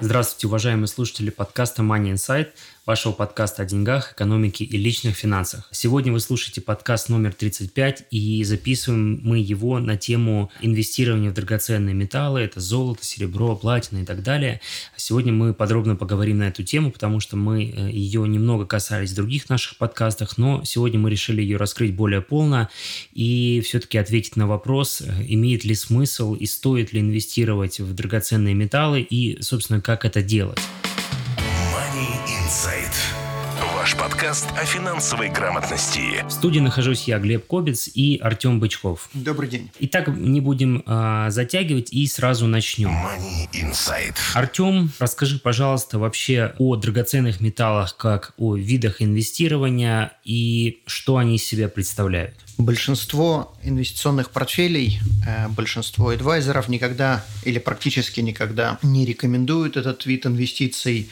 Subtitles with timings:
[0.00, 2.52] Здравствуйте, уважаемые слушатели подкаста Money Insight
[2.88, 5.68] вашего подкаста о деньгах, экономике и личных финансах.
[5.72, 11.94] Сегодня вы слушаете подкаст номер 35, и записываем мы его на тему инвестирования в драгоценные
[11.94, 12.40] металлы.
[12.40, 14.62] Это золото, серебро, платина и так далее.
[14.96, 19.16] Сегодня мы подробно поговорим на эту тему, потому что мы э, ее немного касались в
[19.16, 22.70] других наших подкастах, но сегодня мы решили ее раскрыть более полно
[23.12, 28.54] и все-таки ответить на вопрос, э, имеет ли смысл и стоит ли инвестировать в драгоценные
[28.54, 30.58] металлы и, собственно, как это делать.
[31.88, 32.90] Инсайт.
[33.74, 36.22] Ваш подкаст о финансовой грамотности.
[36.26, 39.08] В студии нахожусь я, Глеб Кобец и Артем Бычков.
[39.14, 39.70] Добрый день.
[39.80, 42.90] Итак, не будем э, затягивать и сразу начнем.
[42.90, 44.14] Money Insight.
[44.34, 51.44] Артем, расскажи, пожалуйста, вообще о драгоценных металлах, как о видах инвестирования и что они из
[51.44, 52.34] себя представляют.
[52.58, 61.08] Большинство инвестиционных портфелей, э, большинство адвайзеров никогда или практически никогда не рекомендуют этот вид инвестиций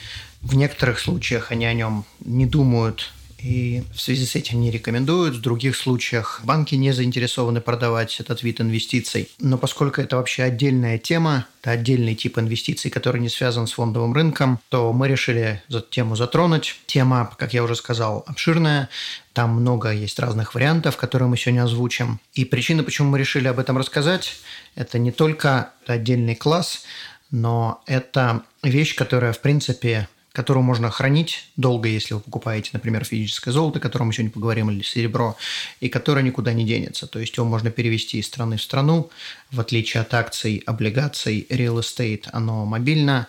[0.47, 5.37] в некоторых случаях они о нем не думают и в связи с этим не рекомендуют.
[5.37, 9.29] В других случаях банки не заинтересованы продавать этот вид инвестиций.
[9.39, 14.15] Но поскольку это вообще отдельная тема, это отдельный тип инвестиций, который не связан с фондовым
[14.15, 16.77] рынком, то мы решили эту тему затронуть.
[16.87, 18.89] Тема, как я уже сказал, обширная.
[19.33, 22.21] Там много есть разных вариантов, которые мы сегодня озвучим.
[22.33, 24.33] И причина, почему мы решили об этом рассказать,
[24.75, 26.85] это не только отдельный класс,
[27.31, 33.53] но это вещь, которая, в принципе, которую можно хранить долго, если вы покупаете, например, физическое
[33.53, 35.35] золото, о котором мы сегодня поговорим, или серебро,
[35.81, 37.07] и которое никуда не денется.
[37.07, 39.09] То есть его можно перевести из страны в страну,
[39.51, 43.29] в отличие от акций, облигаций, real estate, оно мобильно,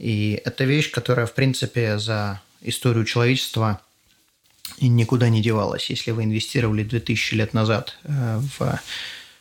[0.00, 3.80] и это вещь, которая, в принципе, за историю человечества
[4.80, 5.90] никуда не девалась.
[5.90, 8.80] Если вы инвестировали 2000 лет назад э, в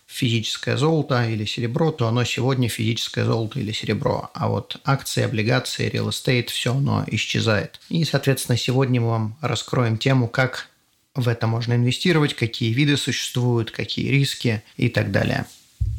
[0.07, 4.31] физическое золото или серебро, то оно сегодня физическое золото или серебро.
[4.33, 7.79] А вот акции, облигации, real estate, все оно исчезает.
[7.89, 10.69] И, соответственно, сегодня мы вам раскроем тему, как
[11.13, 15.45] в это можно инвестировать, какие виды существуют, какие риски и так далее.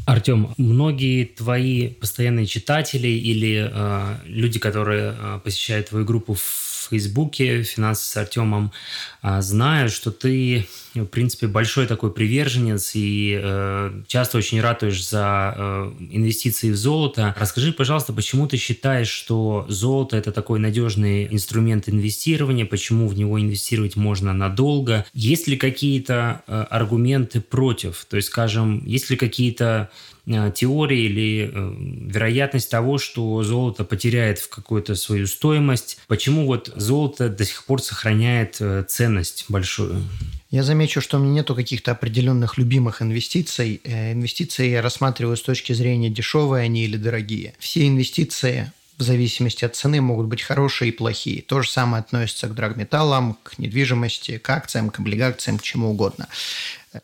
[0.06, 7.62] Артем, многие твои постоянные читатели или э, люди, которые э, посещают твою группу в Фейсбуке
[7.62, 8.72] «Финансы с Артемом»
[9.20, 15.54] а, знаю, что ты, в принципе, большой такой приверженец и э, часто очень ратуешь за
[15.56, 17.34] э, инвестиции в золото.
[17.38, 23.40] Расскажи, пожалуйста, почему ты считаешь, что золото– это такой надежный инструмент инвестирования, почему в него
[23.40, 25.04] инвестировать можно надолго?
[25.12, 28.06] Есть ли какие-то э, аргументы против?
[28.08, 29.90] То есть, скажем, есть ли какие-то
[30.28, 31.74] Э, теория или э,
[32.10, 35.98] вероятность того, что золото потеряет в какую-то свою стоимость.
[36.06, 40.04] Почему вот золото до сих пор сохраняет э, ценность большую?
[40.50, 43.80] Я замечу, что у меня нету каких-то определенных любимых инвестиций.
[43.84, 47.54] Инвестиции я рассматриваю с точки зрения дешевые они или дорогие.
[47.58, 51.42] Все инвестиции в зависимости от цены могут быть хорошие и плохие.
[51.42, 56.28] То же самое относится к драгметаллам, к недвижимости, к акциям, к облигациям, к чему угодно.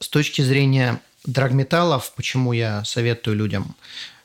[0.00, 3.74] С точки зрения драгметаллов, почему я советую людям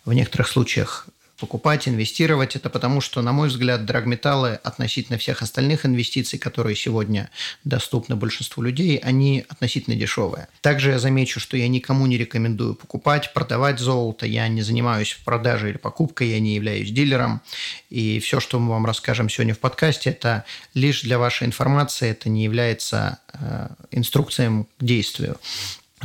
[0.05, 1.07] в некоторых случаях
[1.39, 7.29] покупать, инвестировать, это потому что, на мой взгляд, драгметаллы относительно всех остальных инвестиций, которые сегодня
[7.63, 10.47] доступны большинству людей, они относительно дешевые.
[10.61, 15.71] Также я замечу, что я никому не рекомендую покупать, продавать золото, я не занимаюсь продажей
[15.71, 17.41] или покупкой, я не являюсь дилером,
[17.89, 20.43] и все, что мы вам расскажем сегодня в подкасте, это
[20.73, 25.37] лишь для вашей информации, это не является э, инструкцией к действию.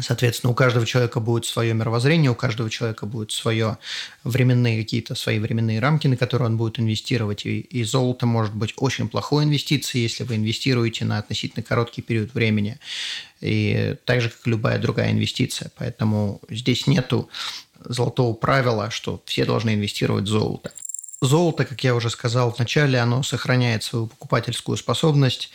[0.01, 3.79] Соответственно, у каждого человека будет свое мировоззрение, у каждого человека будет свое
[4.25, 7.47] временные какие-то свои временные рамки, на которые он будет инвестировать.
[7.47, 12.35] И, и золото может быть очень плохой инвестицией, если вы инвестируете на относительно короткий период
[12.35, 12.79] времени.
[13.41, 15.71] И так же, как любая другая инвестиция.
[15.77, 17.29] Поэтому здесь нету
[17.85, 20.73] золотого правила, что все должны инвестировать в золото.
[21.21, 25.51] Золото, как я уже сказал в начале, оно сохраняет свою покупательскую способность,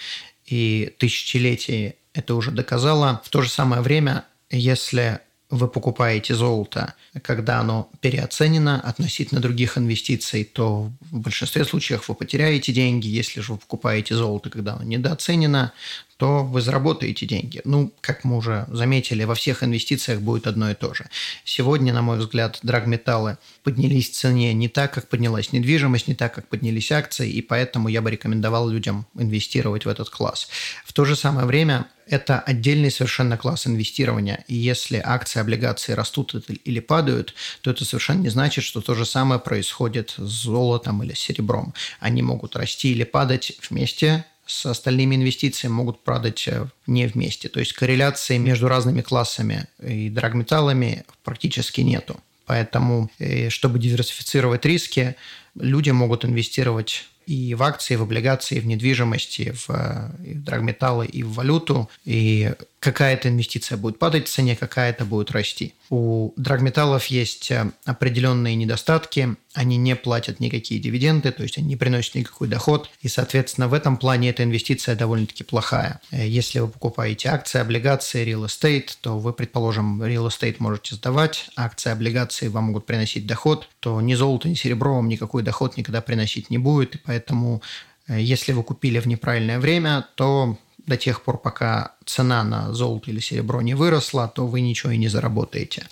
[0.46, 3.22] и тысячелетия это уже доказало.
[3.24, 5.20] В то же самое время если
[5.50, 6.94] вы покупаете золото,
[7.24, 13.08] когда оно переоценено относительно других инвестиций, то в большинстве случаев вы потеряете деньги.
[13.08, 15.74] Если же вы покупаете золото, когда оно недооценено,
[16.20, 17.62] то вы заработаете деньги.
[17.64, 21.06] Ну, как мы уже заметили, во всех инвестициях будет одно и то же.
[21.46, 26.36] Сегодня, на мой взгляд, драгметаллы поднялись в цене не так, как поднялась недвижимость, не так,
[26.36, 30.50] как поднялись акции, и поэтому я бы рекомендовал людям инвестировать в этот класс.
[30.84, 34.44] В то же самое время это отдельный совершенно класс инвестирования.
[34.48, 36.36] И если акции, облигации растут
[36.66, 41.14] или падают, то это совершенно не значит, что то же самое происходит с золотом или
[41.14, 41.74] серебром.
[42.02, 47.50] Они могут расти или падать вместе с остальными инвестициями могут падать э, не вместе.
[47.50, 52.20] То есть корреляции между разными классами и драгметаллами практически нету.
[52.46, 55.16] Поэтому, э, чтобы диверсифицировать риски,
[55.56, 60.10] люди могут инвестировать и в акции, и в облигации, и в недвижимость, и в, э,
[60.26, 61.88] и в драгметаллы, и в валюту.
[62.04, 65.74] И какая-то инвестиция будет падать в цене, какая-то будет расти.
[65.90, 69.36] У драгметаллов есть э, определенные недостатки.
[69.54, 72.90] Они не платят никакие дивиденды, то есть они не приносят никакой доход.
[73.02, 76.00] И, соответственно, в этом плане эта инвестиция довольно-таки плохая.
[76.12, 81.50] Э, если вы покупаете акции, облигации, real estate, то вы, предположим, real estate можете сдавать,
[81.56, 86.02] акции, облигации вам могут приносить доход, то ни золото, ни серебро вам никакой доход никогда
[86.02, 86.96] приносить не будет.
[86.96, 87.62] И поэтому,
[88.08, 93.12] э, если вы купили в неправильное время, то до тех пор, пока цена на золото
[93.12, 95.88] или серебро не выросла, то вы ничего и не заработаете.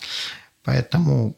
[0.64, 1.36] Поэтому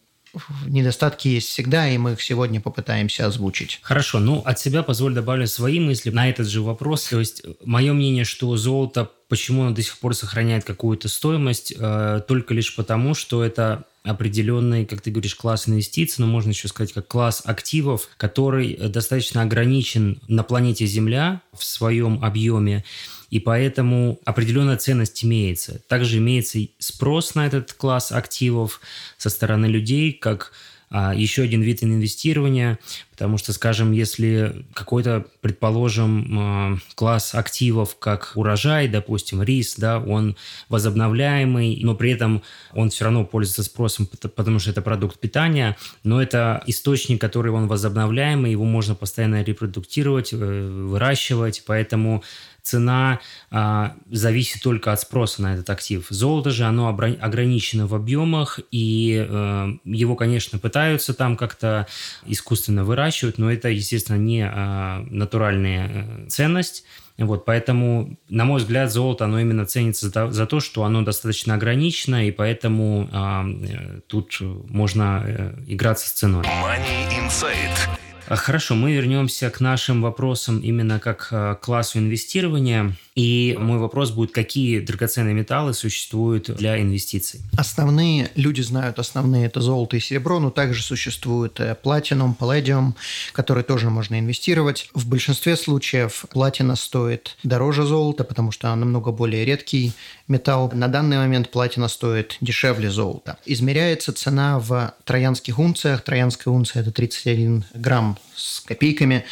[0.67, 3.81] недостатки есть всегда, и мы их сегодня попытаемся озвучить.
[3.83, 7.05] Хорошо, ну от себя позволь добавлю свои мысли на этот же вопрос.
[7.05, 12.23] То есть мое мнение, что золото, почему оно до сих пор сохраняет какую-то стоимость, э,
[12.27, 16.93] только лишь потому, что это определенный, как ты говоришь, класс инвестиций, но можно еще сказать,
[16.93, 22.85] как класс активов, который достаточно ограничен на планете Земля в своем объеме
[23.31, 25.81] и поэтому определенная ценность имеется.
[25.89, 28.81] Также имеется спрос на этот класс активов
[29.19, 30.53] со стороны людей, как
[30.91, 32.79] еще один вид инвестирования,
[33.13, 40.37] потому что, скажем, если какой-то, предположим, а, класс активов, как урожай, допустим, рис, да, он
[40.69, 42.43] возобновляемый, но при этом
[42.73, 47.69] он все равно пользуется спросом, потому что это продукт питания, но это источник, который он
[47.69, 52.25] возобновляемый, его можно постоянно репродуктировать, э, выращивать, поэтому
[52.71, 53.21] цена
[53.51, 56.07] а, зависит только от спроса на этот актив.
[56.09, 61.87] Золото же, оно ограничено в объемах, и а, его, конечно, пытаются там как-то
[62.27, 66.85] искусственно выращивать, но это, естественно, не а, натуральная э, ценность.
[67.19, 71.55] Вот, поэтому, на мой взгляд, золото, оно именно ценится за, за то, что оно достаточно
[71.55, 76.45] ограничено, и поэтому а, э, тут можно э, играться с ценой.
[76.45, 78.00] Money Insight.
[78.31, 82.97] А, хорошо, мы вернемся к нашим вопросам именно как к классу инвестирования.
[83.17, 87.41] И мой вопрос будет, какие драгоценные металлы существуют для инвестиций?
[87.59, 92.95] Основные, люди знают основные, это золото и серебро, но также существует э, платинум, палладиум,
[93.33, 94.89] который тоже можно инвестировать.
[94.95, 99.93] В большинстве случаев платина стоит дороже золота, потому что она намного более редкий
[100.29, 100.71] металл.
[100.73, 103.39] На данный момент платина стоит дешевле золота.
[103.45, 106.03] Измеряется цена в троянских унциях.
[106.03, 109.25] Троянская унция– это 31 грамм с копейками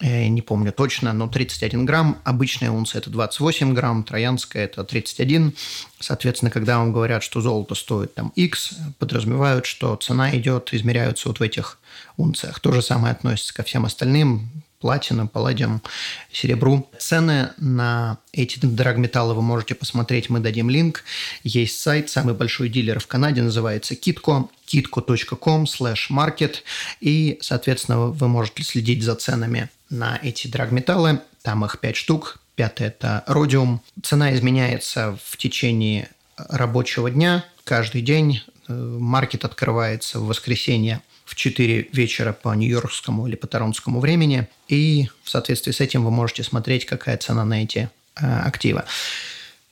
[0.00, 2.20] не помню точно, но 31 грамм.
[2.22, 5.54] Обычная унция– это 28 грамм, троянская– это 31.
[5.98, 11.40] Соответственно, когда вам говорят, что золото стоит там X, подразумевают, что цена идет, измеряются вот
[11.40, 11.78] в этих
[12.16, 12.60] унциях.
[12.60, 14.48] То же самое относится ко всем остальным
[14.80, 15.82] платина, палладиум,
[16.32, 16.88] серебру.
[16.98, 21.04] Цены на эти драгметаллы вы можете посмотреть, мы дадим линк.
[21.42, 26.56] Есть сайт, самый большой дилер в Канаде, называется Kitco, kitco.com slash market,
[27.00, 31.20] и, соответственно, вы можете следить за ценами на эти драгметаллы.
[31.42, 32.38] Там их 5 штук.
[32.54, 33.82] Пятый– это родиум.
[34.02, 37.44] Цена изменяется в течение рабочего дня.
[37.64, 44.00] Каждый день э, маркет открывается в воскресенье в 4 вечера по нью-йоркскому или по торонскому
[44.00, 44.48] времени.
[44.66, 48.84] И в соответствии с этим вы можете смотреть, какая цена на эти э, активы.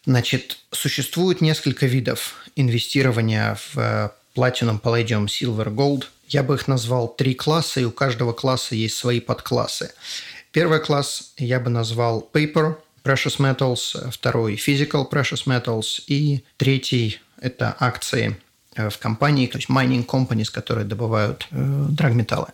[0.05, 6.05] Значит, существует несколько видов инвестирования в э, Platinum, Palladium, Silver, Gold.
[6.29, 9.95] Я бы их назвал три класса, и у каждого класса есть свои подклассы.
[10.53, 17.75] Первый класс я бы назвал Paper, Precious Metals, второй Physical Precious Metals и третий– это
[17.81, 18.37] акции
[18.77, 22.49] в компании, то есть mining companies, которые добывают э, драгметаллы.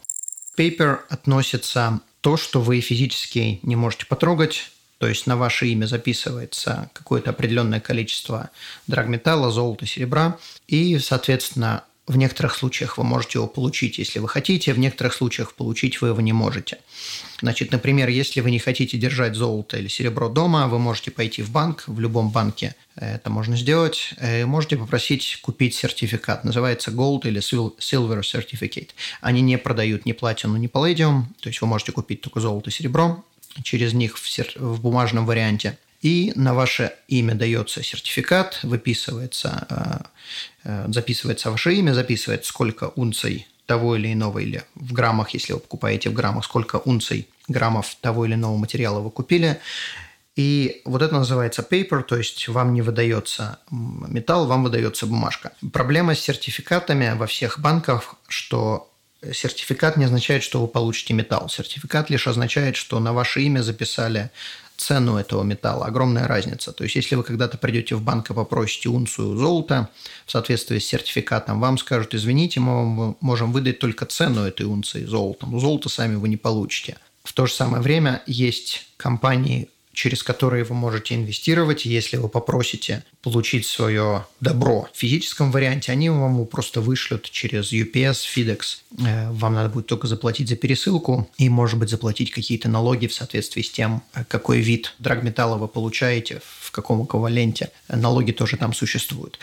[0.56, 6.88] Paper относится то, что вы физически не можете потрогать, то есть на ваше имя записывается
[6.92, 8.50] какое-то определенное количество
[8.86, 10.38] драгметалла, золота, серебра,
[10.68, 15.54] и, соответственно, В некоторых случаях вы можете его получить, если вы хотите, в некоторых случаях
[15.54, 16.78] получить вы его не можете.
[17.40, 21.50] Значит, например, если вы не хотите держать золото или серебро дома, вы можете пойти в
[21.50, 27.40] банк, в любом банке это можно сделать, э, можете попросить купить сертификат, называется Gold или
[27.40, 28.90] Silver Certificate.
[29.20, 32.72] Они не продают ни платину, ни палладиум, то есть вы можете купить только золото и
[32.72, 33.24] серебро,
[33.62, 34.50] через них в, сер...
[34.56, 39.98] в бумажном варианте– и на ваше имя дается сертификат, выписывается, э,
[40.64, 45.60] э, записывается ваше имя, записывается сколько унций того или иного, или в граммах, если вы
[45.60, 49.60] покупаете в граммах, сколько унций граммов того или иного материала вы купили.
[50.34, 55.52] И вот это называется paper, то есть вам не выдается металл, вам выдается бумажка.
[55.72, 58.90] Проблема с сертификатами во всех банках, что
[59.30, 61.48] сертификат не означает, что вы получите металл.
[61.48, 64.30] Сертификат лишь означает, что на ваше имя записали
[64.76, 65.86] цену этого металла.
[65.86, 66.72] Огромная разница.
[66.72, 69.88] То есть, если вы когда-то придете в банк и попросите унцию золота
[70.26, 75.46] в соответствии с сертификатом, вам скажут, извините, мы можем выдать только цену этой унции золота.
[75.46, 76.98] Но золото сами вы не получите.
[77.24, 81.84] В то же самое время есть компании, через которые вы можете инвестировать.
[81.84, 87.72] Если вы попросите получить свое добро в физическом варианте, они вам его просто вышлют через
[87.72, 88.60] UPS, FedEx.
[89.04, 93.14] Э, вам надо будет только заплатить за пересылку и, может быть, заплатить какие-то налоги в
[93.14, 97.70] соответствии с тем, э, какой вид драгметалла вы получаете, в каком эквиваленте.
[97.88, 99.38] Налоги тоже там существуют.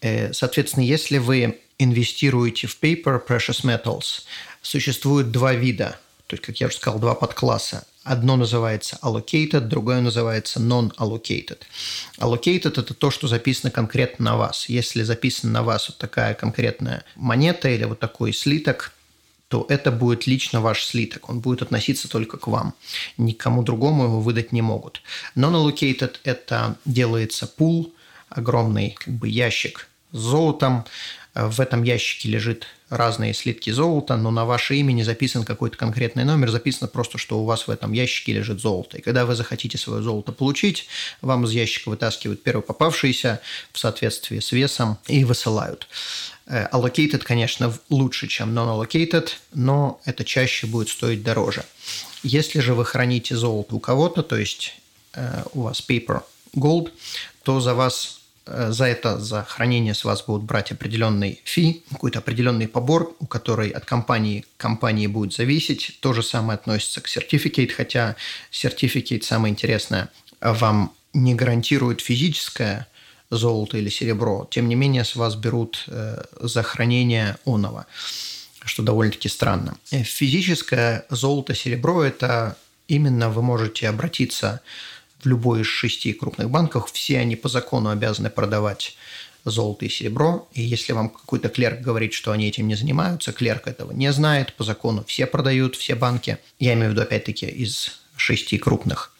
[0.00, 4.22] Э, соответственно, если вы инвестируете в paper precious metals,
[4.62, 7.86] существует два вида, то есть, как я уже сказал, два подкласса.
[8.04, 11.58] Одно называется allocated, другое называется non-allocated.
[12.18, 14.68] Allocated– это то, что записано конкретно на вас.
[14.68, 18.92] Если записано на вас вот такая конкретная монета или вот такой слиток,
[19.46, 21.28] то это будет лично ваш слиток.
[21.28, 22.74] Он будет относиться только к вам.
[23.18, 25.02] Никому другому его выдать не могут.
[25.36, 27.94] Non-allocated– это делается пул,
[28.28, 30.84] огромный как бы ящик с золотом,
[31.34, 36.24] в этом ящике лежит разные слитки золота, но на ваше имя не записан какой-то конкретный
[36.24, 38.98] номер, записано просто, что у вас в этом ящике лежит золото.
[38.98, 40.86] И когда вы захотите свое золото получить,
[41.22, 43.40] вам из ящика вытаскивают первый попавшийся
[43.72, 45.88] в соответствии с весом и высылают.
[46.46, 51.64] Э, allocated, конечно, лучше, чем non-allocated, но это чаще будет стоить дороже.
[52.22, 54.76] Если же вы храните золото у кого-то, то есть
[55.14, 56.22] э, у вас paper
[56.54, 56.90] gold,
[57.42, 62.68] то за вас за это, за хранение с вас будут брать определенный фи, какой-то определенный
[62.68, 65.98] побор, у которой от компании к компании будет зависеть.
[66.00, 68.16] То же самое относится к сертификат, хотя
[68.50, 70.08] сертификат, самое интересное,
[70.40, 72.86] вам не гарантирует физическое
[73.30, 74.46] золото или серебро.
[74.50, 77.86] Тем не менее, с вас берут э, за хранение оного,
[78.64, 79.76] что довольно-таки странно.
[79.90, 82.56] Э, физическое золото, серебро– это
[82.88, 84.60] именно вы можете обратиться
[85.22, 88.96] в любой из шести крупных банков, все они по закону обязаны продавать
[89.44, 90.48] золото и серебро.
[90.52, 94.54] И если вам какой-то клерк говорит, что они этим не занимаются, клерк этого не знает.
[94.54, 96.38] По закону все продают, все банки.
[96.58, 99.12] Я имею в виду, опять-таки, из шести крупных.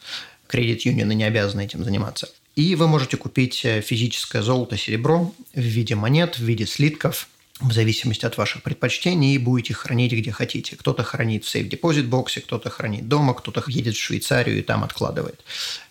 [0.47, 2.29] Кредит-юнионы не обязаны этим заниматься.
[2.55, 7.29] И вы можете купить э, физическое золото, серебро в виде монет, в виде слитков–
[7.63, 10.77] в зависимости от ваших предпочтений, и будете хранить где хотите.
[10.77, 14.63] Кто-то хранит в safe deposit box -е, кто-то хранит дома, кто-то едет в Швейцарию и
[14.63, 15.41] там откладывает.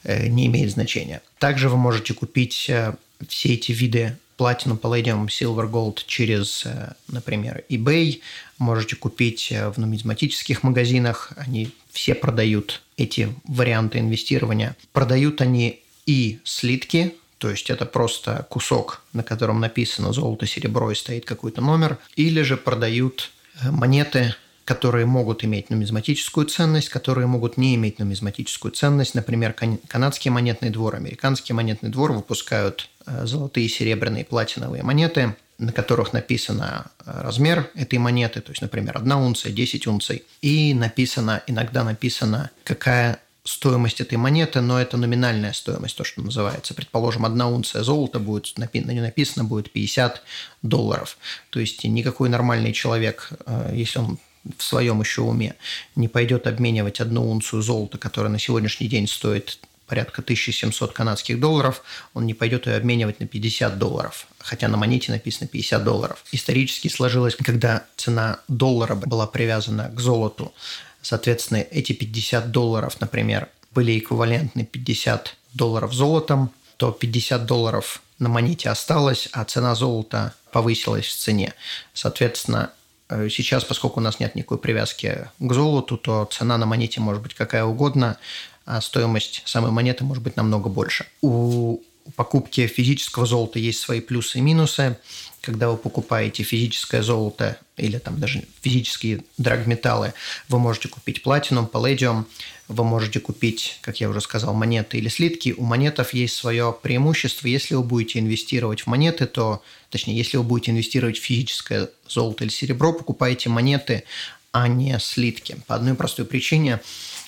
[0.03, 1.21] Э, не имеет значения.
[1.39, 2.93] Также вы можете купить э,
[3.27, 8.19] все эти виды Platinum, Palladium, Silver, Gold через, э, например, eBay.
[8.57, 11.31] Можете купить в нумизматических магазинах.
[11.37, 14.75] Они все продают эти варианты инвестирования.
[14.93, 20.95] Продают они и слитки, то есть это просто кусок, на котором написано золото, серебро и
[20.95, 21.97] стоит какой-то номер.
[22.15, 23.31] Или же продают
[23.63, 29.15] э, монеты, которые могут иметь нумизматическую ценность, которые могут не иметь нумизматическую ценность.
[29.15, 29.55] Например,
[29.87, 36.91] канадский монетный двор, американский монетный двор выпускают э, золотые, серебряные, платиновые монеты, на которых написано
[37.03, 42.51] э, размер этой монеты, то есть, например, 1 унция, 10 унций, и написано, иногда написано,
[42.63, 46.73] какая стоимость этой монеты, но это номинальная стоимость, то, что называется.
[46.73, 50.21] Предположим, одна унция золота будет, на ней написано будет 50
[50.61, 51.17] долларов.
[51.49, 54.19] То есть никакой нормальный человек, э, если он
[54.57, 55.55] в своем еще уме,
[55.95, 59.59] не пойдет обменивать одну унцию золота, которая на сегодняшний день стоит
[59.91, 61.83] порядка 1700 канадских долларов,
[62.13, 66.23] он не пойдет ее обменивать на 50 долларов, хотя на монете написано 50 долларов.
[66.31, 70.53] Исторически сложилось, когда цена доллара была привязана к золоту,
[71.01, 78.69] Соответственно, эти 50 долларов, например, были эквивалентны 50 долларов золотом, то 50 долларов на монете
[78.69, 81.53] осталось, а цена золота повысилась в цене.
[81.93, 82.71] Соответственно,
[83.09, 87.21] э, сейчас, поскольку у нас нет никакой привязки к золоту, то цена на монете может
[87.21, 88.17] быть какая угодно,
[88.65, 91.05] а стоимость самой монеты может быть намного больше.
[91.21, 91.79] У
[92.15, 94.97] покупки физического золота есть свои плюсы и минусы.
[95.41, 100.13] Когда вы покупаете физическое золото или там даже физические драгметаллы,
[100.49, 102.27] вы можете купить платинум, палладиум,
[102.67, 105.53] вы можете купить, как я уже сказал, монеты или слитки.
[105.57, 107.47] У монетов есть свое преимущество.
[107.47, 112.43] Если вы будете инвестировать в монеты, то, точнее, если вы будете инвестировать в физическое золото
[112.43, 114.03] или серебро, покупайте монеты,
[114.51, 115.57] а не слитки.
[115.67, 116.79] По одной простой причине.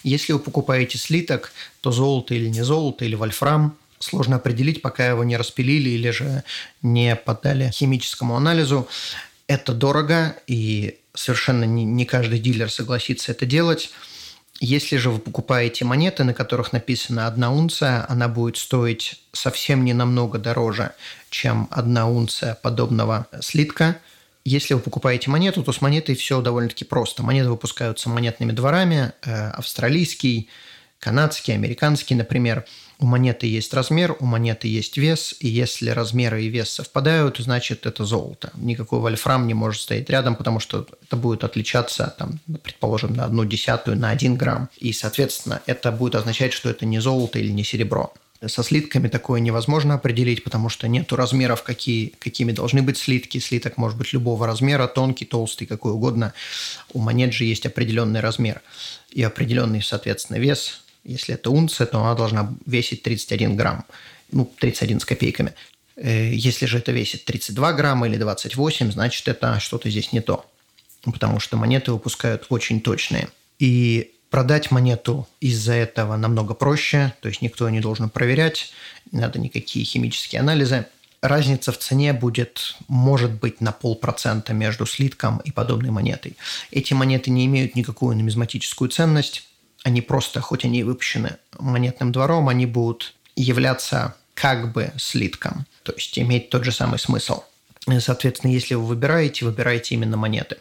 [0.04, 1.52] Если вы покупаете слиток,
[1.82, 6.44] то золото или не золото, или вольфрам, сложно определить, пока его не распилили или же
[6.82, 8.88] не подали химическому анализу.
[9.48, 13.92] Это дорого, и совершенно не, не каждый дилер согласится это делать.
[14.60, 19.94] Если же вы покупаете монеты, на которых написано одна унция, она будет стоить совсем не
[19.94, 20.94] намного дороже,
[21.30, 23.98] чем одна унция подобного слитка.
[24.46, 27.24] Если вы покупаете монету, то с монетой все довольно-таки просто.
[27.24, 30.50] Монеты выпускаются монетными дворами, э, австралийский,
[31.00, 32.66] канадский, американский, например.
[33.04, 37.86] У монеты есть размер, у монеты есть вес, и если размеры и вес совпадают, значит
[37.86, 38.52] это золото.
[38.56, 43.44] Никакой вольфрам не может стоять рядом, потому что это будет отличаться, там, предположим, на одну
[43.44, 44.70] десятую, на один грамм.
[44.78, 48.14] И, соответственно, это будет означать, что это не золото или не серебро.
[48.48, 53.38] Со слитками такое невозможно определить, потому что нет размеров, какие, какими должны быть слитки.
[53.40, 56.34] Слиток может быть любого размера, тонкий, толстый, какой угодно.
[56.94, 58.62] У монет же есть определенный размер
[59.12, 60.80] и определенный, соответственно, вес.
[61.04, 63.86] Если это унция, то она должна весить 31 грамм.
[64.32, 65.54] Ну, 31 с копейками.
[65.96, 70.46] Э, если же это весит 32 грамма или 28, значит, это что-то здесь не то.
[71.04, 73.28] Потому что монеты выпускают очень точные.
[73.60, 78.72] И продать монету из-за этого намного проще, то есть никто не должен проверять,
[79.12, 80.88] не надо никакие химические анализы.
[81.22, 86.36] Разница в цене будет, может быть, на полпроцента между слитком и подобной монетой.
[86.72, 89.48] Эти монеты не имеют никакую нумизматическую ценность,
[89.84, 95.94] они просто, хоть они и выпущены монетным двором, они будут являться как бы слитком, то
[95.94, 97.44] есть иметь тот же самый смысл.
[98.00, 100.58] Соответственно, если вы выбираете, выбирайте именно монеты.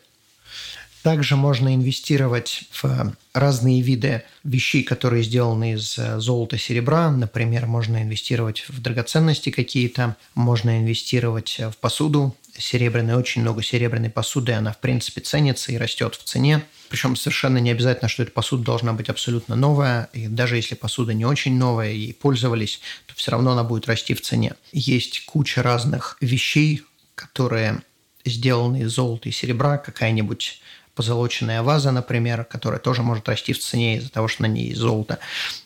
[1.03, 7.11] Также можно инвестировать в разные виды вещей, которые сделаны из золота, серебра.
[7.11, 13.15] Например, можно инвестировать в драгоценности какие-то, можно инвестировать в посуду серебряной.
[13.15, 16.63] Очень много серебряной посуды, она в принципе ценится и растет в цене.
[16.89, 20.09] Причем совершенно не обязательно, что эта посуда должна быть абсолютно новая.
[20.13, 24.15] И даже если посуда не очень новая и пользовались, то все равно она будет расти
[24.15, 24.55] в цене.
[24.73, 26.83] Есть куча разных вещей,
[27.15, 27.83] которые
[28.25, 30.61] сделаны из золота и серебра, какая-нибудь
[30.95, 34.81] позолоченная ваза, например, которая тоже может расти в цене из-за того, что на ней есть
[34.81, 35.19] золото.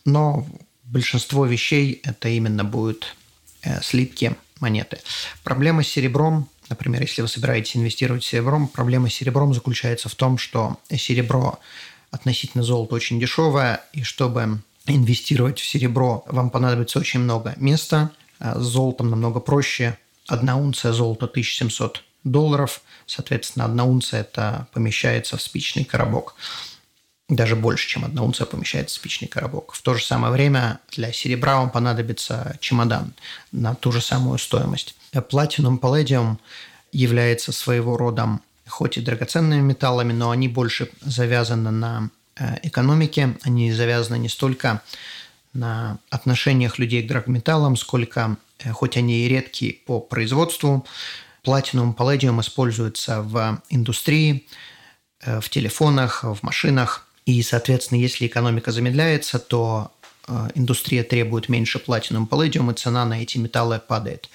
[0.05, 0.47] Но
[0.85, 3.17] большинство вещей это именно будут
[3.63, 5.01] э, слитки монеты.
[5.43, 10.39] Проблема с серебром Например, если вы собираетесь инвестировать серебром, проблема с серебром заключается в том,
[10.39, 11.59] что серебро
[12.11, 18.11] относительно золота очень дешевое, и чтобы инвестировать в серебро, вам понадобится очень много места.
[18.39, 19.97] А с золотом намного проще.
[20.27, 26.35] Одна унция золота 1700 долларов, соответственно, одна унция это помещается в спичный коробок.
[27.29, 29.73] Даже больше, чем одна унция помещается в спичный коробок.
[29.73, 33.15] В то же самое время для серебра вам понадобится чемодан
[33.51, 34.95] на ту же самую стоимость.
[35.29, 36.39] Платинум, палладиум
[36.93, 43.73] является своего рода хоть и драгоценными металлами, но они больше завязаны на э, экономике, они
[43.73, 44.83] завязаны не столько
[45.53, 50.85] на отношениях людей к драгметаллам, сколько, э, хоть они и редкие по производству,
[51.43, 54.47] платинум, палладиум используются в индустрии,
[55.21, 57.06] э, в телефонах, в машинах.
[57.27, 59.93] И, соответственно, если экономика замедляется, то
[60.29, 64.29] Э, индустрия требует меньше платинум палладиум, и цена на эти металлы падает.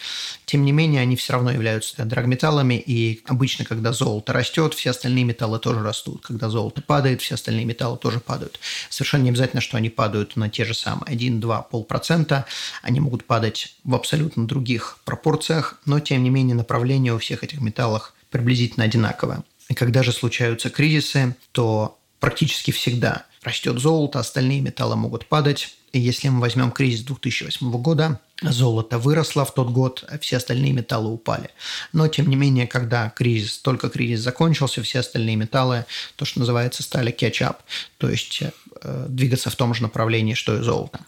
[0.45, 5.25] Тем не менее, они все равно являются драгметаллами, и обычно, когда золото растет, все остальные
[5.25, 6.25] металлы тоже растут.
[6.25, 8.59] Когда золото падает, все остальные металлы тоже падают.
[8.89, 12.45] Совершенно не обязательно, что они падают на те же самые 1, 2, полпроцента.
[12.81, 17.59] Они могут падать в абсолютно других пропорциях, но, тем не менее, направление у всех этих
[17.59, 19.43] металлов приблизительно одинаковое.
[19.67, 26.29] И когда же случаются кризисы, то практически всегда растет золото, остальные металлы могут падать, если
[26.29, 31.49] мы возьмем кризис 2008 года, золото выросло в тот год, а все остальные металлы упали.
[31.91, 36.83] Но, тем не менее, когда кризис, только кризис закончился, все остальные металлы, то, что называется,
[36.83, 37.57] стали catch-up,
[37.97, 40.99] то есть э, двигаться в том же направлении, что и золото.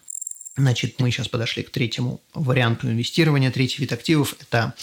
[0.57, 3.51] Значит, мы сейчас подошли к третьему варианту инвестирования.
[3.51, 4.73] Третий вид активов– это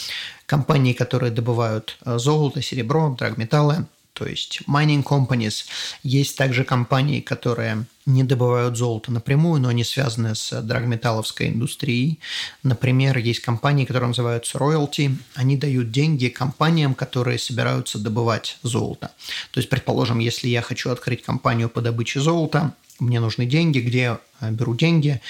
[0.47, 3.87] компании, которые добывают э, золото, серебро, драгметаллы–
[4.21, 5.65] то есть mining companies.
[6.03, 12.21] Есть также компании, которые не добывают золото напрямую, но они связаны с драгметалловской индустрией.
[12.63, 15.17] Например, есть компании, которые называются royalty.
[15.37, 19.11] Они дают деньги компаниям, которые собираются добывать золото.
[19.53, 24.19] То есть, предположим, если я хочу открыть компанию по добыче золота, мне нужны деньги, где
[24.43, 25.23] я беру деньги,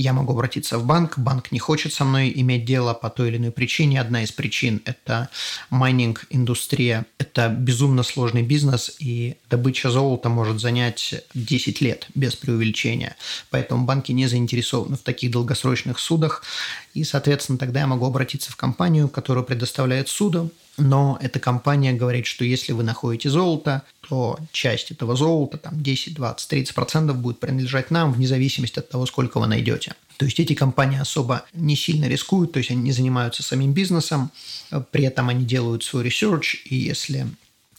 [0.00, 3.36] я могу обратиться в банк, банк не хочет со мной иметь дело по той или
[3.36, 4.00] иной причине.
[4.00, 5.28] Одна из причин– это
[5.70, 7.06] майнинг-индустрия.
[7.18, 13.16] Это безумно сложный бизнес, и добыча золота может занять 10 лет без преувеличения.
[13.50, 16.44] Поэтому банки не заинтересованы в таких долгосрочных судах.
[16.94, 22.26] И, соответственно, тогда я могу обратиться в компанию, которая предоставляет суду, но эта компания говорит,
[22.26, 27.38] что если вы находите золото, то часть этого золота, там 10, 20, 30 процентов будет
[27.38, 29.94] принадлежать нам вне зависимости от того, сколько вы найдете.
[30.16, 34.30] То есть эти компании особо не сильно рискуют, то есть они не занимаются самим бизнесом,
[34.90, 37.26] при этом они делают свой research, и если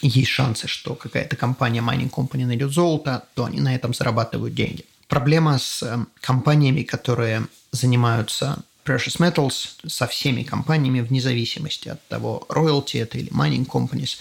[0.02, 4.86] есть шансы, что какая-то компания, mining company найдет золото, то они на этом зарабатывают деньги.
[5.08, 12.46] Проблема с э, компаниями, которые занимаются precious metals со всеми компаниями вне зависимости от того,
[12.50, 14.18] royalty это или mining companies.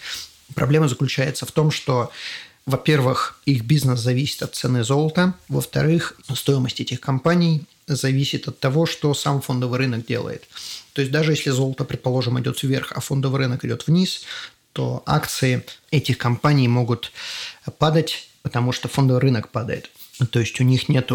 [0.54, 2.10] Проблема заключается в том, что
[2.66, 5.34] во-первых, их бизнес зависит от цены золота.
[5.48, 10.46] Во-вторых, стоимость этих компаний зависит от того, что сам фондовый рынок делает.
[10.92, 14.24] То есть даже если золото, предположим, идет вверх, а фондовый рынок идет вниз,
[14.72, 17.12] то акции этих компаний могут
[17.78, 19.90] падать, потому что фондовый рынок падает.
[20.30, 21.10] То есть у них нет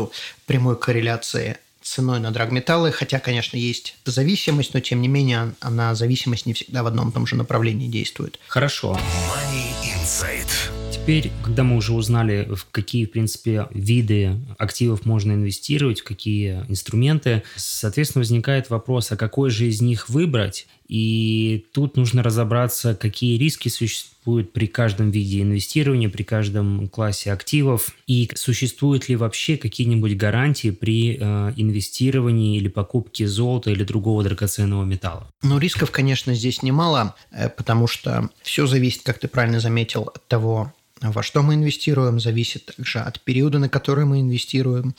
[0.48, 6.46] прямой корреляции ценой на драгметаллы, хотя, конечно, есть зависимость, но тем не менее она зависимость
[6.46, 8.40] не всегда в одном и том же направлении действует.
[8.48, 9.00] Хорошо.
[9.30, 10.75] Money Insight.
[11.06, 16.66] Теперь, когда мы уже узнали, в какие, в принципе, виды активов можно инвестировать, в какие
[16.68, 20.66] инструменты, соответственно, возникает вопрос, а какой же из них выбрать?
[20.88, 27.92] И тут нужно разобраться, какие риски существуют при каждом виде инвестирования, при каждом классе активов,
[28.08, 34.86] и существуют ли вообще какие-нибудь гарантии при э, инвестировании или покупке золота или другого драгоценного
[34.86, 35.30] металла.
[35.44, 40.28] Ну, рисков, конечно, здесь немало, э, потому что все зависит, как ты правильно заметил, от
[40.28, 44.96] того, во что мы инвестируем, зависит также от периода, на который мы инвестируем,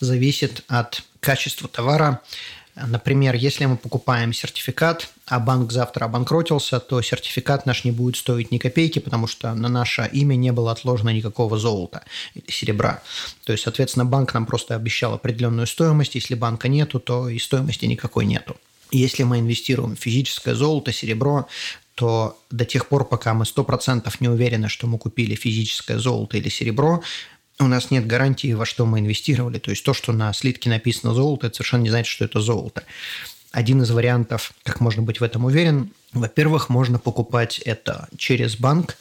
[0.00, 2.20] зависит от качества товара.
[2.74, 8.50] Например, если мы покупаем сертификат, а банк завтра обанкротился, то сертификат наш не будет стоить
[8.50, 12.04] ни копейки, потому что на наше имя не было отложено никакого золота
[12.34, 13.02] или серебра.
[13.44, 16.16] То есть, соответственно, банк нам просто обещал определенную стоимость.
[16.16, 18.56] Если банка нету, то и стоимости никакой нету.
[18.90, 21.48] Если мы инвестируем в физическое золото, серебро,
[21.96, 26.50] то до тех пор, пока мы 100% не уверены, что мы купили физическое золото или
[26.50, 27.02] серебро,
[27.58, 29.58] у нас нет гарантии, во что мы инвестировали.
[29.58, 32.84] То есть то, что на слитке написано золото, это совершенно не значит, что это золото.
[33.50, 38.98] Один из вариантов, как можно быть в этом уверен, во-первых, можно покупать это через банк,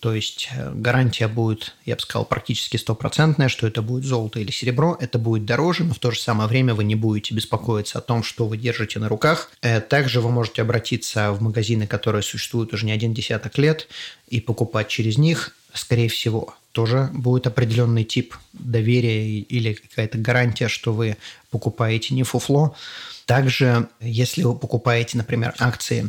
[0.00, 4.52] то есть э, гарантия будет, я бы сказал, практически стопроцентная, что это будет золото или
[4.52, 4.96] серебро.
[5.00, 8.22] Это будет дороже, но в то же самое время вы не будете беспокоиться о том,
[8.22, 9.50] что вы держите на руках.
[9.60, 13.88] Э, также вы можете обратиться в магазины, которые существуют уже не один десяток лет,
[14.28, 20.92] и покупать через них, скорее всего, тоже будет определенный тип доверия или какая-то гарантия, что
[20.92, 21.16] вы
[21.50, 22.76] покупаете не фуфло.
[23.26, 26.08] Также, если вы покупаете, например, акции,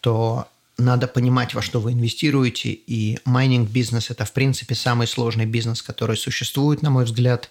[0.00, 0.48] то
[0.82, 6.16] надо понимать, во что вы инвестируете, и майнинг-бизнес– это, в принципе, самый сложный бизнес, который
[6.16, 7.48] существует, на мой взгляд.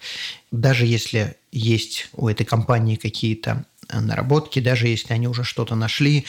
[0.52, 6.26] Даже если есть у этой компании какие-то наработки, даже если они уже что-то нашли,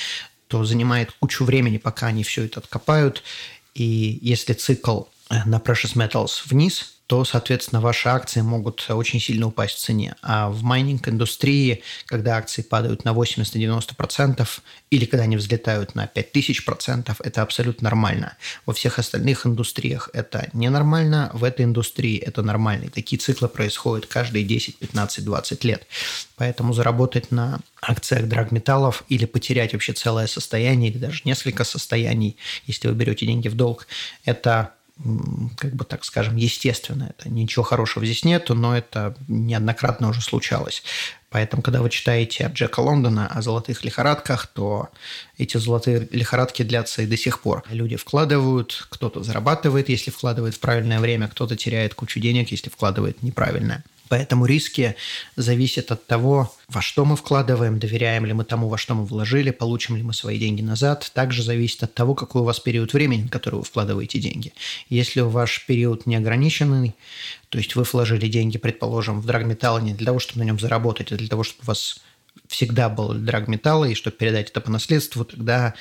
[0.48, 3.22] то занимает кучу времени, пока они все это откопают.
[3.74, 9.76] И если цикл на Precious Metals вниз, то, соответственно, ваши акции могут очень сильно упасть
[9.76, 10.14] в цене.
[10.22, 14.48] А в майнинг-индустрии, когда акции падают на 80-90%
[14.90, 18.36] или когда они взлетают на 5000%, это абсолютно нормально.
[18.66, 22.84] Во всех остальных индустриях это ненормально, в этой индустрии это нормально.
[22.84, 25.86] И такие циклы происходят каждые 10, 15, 20 лет.
[26.36, 32.36] Поэтому заработать на акциях драгметаллов или потерять вообще целое состояние или даже несколько состояний,
[32.66, 33.86] если вы берете деньги в долг,
[34.24, 34.72] это
[35.56, 37.12] как бы так скажем, естественно.
[37.16, 40.82] Это ничего хорошего здесь нету, но это неоднократно уже случалось.
[41.30, 44.90] Поэтому, когда вы читаете Джека Лондона о золотых лихорадках, то
[45.38, 47.64] эти золотые лихорадки длятся и до сих пор.
[47.70, 53.22] Люди вкладывают, кто-то зарабатывает, если вкладывает в правильное время, кто-то теряет кучу денег, если вкладывает
[53.22, 53.82] неправильное.
[54.12, 54.94] Поэтому риски
[55.36, 59.50] зависят от того, во что мы вкладываем, доверяем ли мы тому, во что мы вложили,
[59.52, 61.10] получим ли мы свои деньги назад.
[61.14, 64.52] Также зависит от того, какой у вас период времени, на который вы вкладываете деньги.
[64.90, 66.94] Если ваш период неограниченный,
[67.48, 71.10] то есть вы вложили деньги, предположим, в драгметалл не для того, чтобы на нем заработать,
[71.10, 72.02] а для того, чтобы у вас
[72.48, 75.72] всегда был драгметалл, и чтобы передать это по наследству, тогда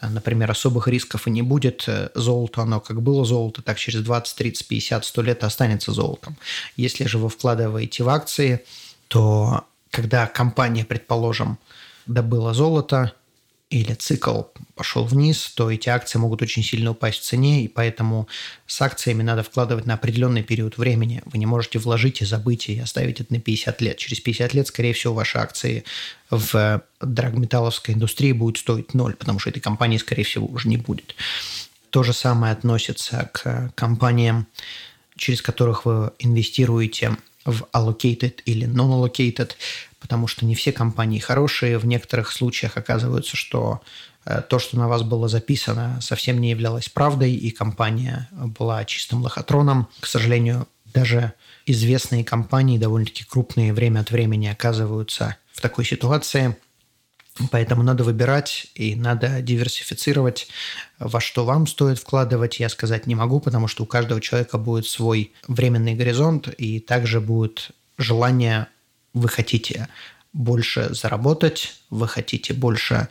[0.00, 1.84] например, особых рисков и не будет.
[1.86, 6.36] Э, золото, оно как было золото, так через 20, 30, 50, 100 лет останется золотом.
[6.76, 8.64] Если же вы вкладываете в акции,
[9.08, 11.58] то когда компания, предположим,
[12.06, 13.12] добыла золото,
[13.70, 14.42] или цикл
[14.74, 18.26] пошел вниз, то эти акции могут очень сильно упасть в цене, и поэтому
[18.66, 21.22] с акциями надо вкладывать на определенный период времени.
[21.24, 23.96] Вы не можете вложить и забыть и оставить это на 50 лет.
[23.96, 25.84] Через 50 лет, скорее всего, ваши акции
[26.30, 31.14] в драгметалловской индустрии будут стоить ноль, потому что этой компании, скорее всего, уже не будет.
[31.90, 34.48] То же самое относится к компаниям,
[35.16, 39.52] через которых вы инвестируете в allocated или non-allocated
[40.00, 41.78] потому что не все компании хорошие.
[41.78, 43.80] В некоторых случаях оказывается, что
[44.24, 49.22] э, то, что на вас было записано, совсем не являлось правдой, и компания была чистым
[49.22, 49.88] лохотроном.
[50.00, 51.34] К сожалению, даже
[51.66, 56.56] известные компании, довольно-таки крупные, время от времени оказываются в такой ситуации.
[57.50, 60.48] Поэтому надо выбирать и надо диверсифицировать,
[60.98, 64.86] во что вам стоит вкладывать, я сказать не могу, потому что у каждого человека будет
[64.86, 68.66] свой временный горизонт, и также будет желание
[69.12, 69.88] вы хотите
[70.32, 73.08] больше заработать, вы хотите больше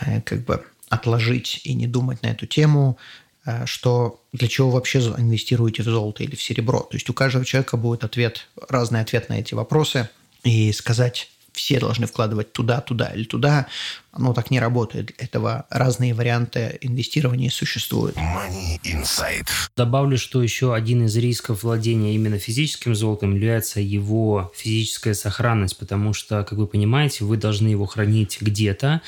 [0.00, 2.98] э, как бы отложить и не думать на эту тему,
[3.44, 6.80] э, что для чего вообще инвестируете в золото или в серебро.
[6.80, 10.08] То есть у каждого человека будет ответ, разный ответ на эти вопросы.
[10.44, 13.66] И сказать все должны вкладывать туда, туда или туда.
[14.12, 15.06] Оно так не работает.
[15.06, 18.14] Для этого разные варианты инвестирования существуют.
[18.16, 19.48] Money Insight.
[19.74, 26.12] Добавлю, что еще один из рисков владения именно физическим золотом является его физическая сохранность, потому
[26.12, 29.00] что, как вы понимаете, вы должны его хранить где-то.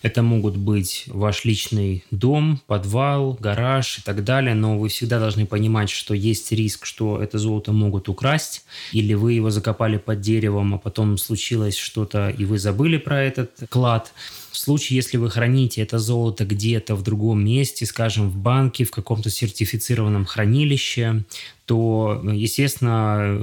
[0.00, 5.44] Это могут быть ваш личный дом, подвал, гараж и так далее, но вы всегда должны
[5.44, 10.74] понимать, что есть риск, что это золото могут украсть, или вы его закопали под деревом,
[10.74, 14.12] а потом случилось что-то, и вы забыли про этот клад.
[14.56, 18.90] В случае, если вы храните это золото где-то в другом месте, скажем, в банке, в
[18.90, 21.24] каком-то сертифицированном хранилище,
[21.66, 23.38] то, естественно,